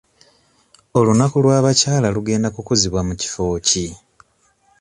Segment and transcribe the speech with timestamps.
[0.97, 3.85] Olunaku lw'abakyala lugenda kukuzibwa mu kifo ki?